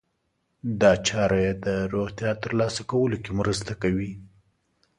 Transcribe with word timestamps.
دا 0.81 0.91
چاره 1.07 1.37
يې 1.45 1.53
د 1.65 1.67
روغتیا 1.93 2.31
ترلاسه 2.43 2.81
کولو 2.91 3.17
کې 3.23 3.31
مرسته 3.39 3.71
کوي. 3.81 4.11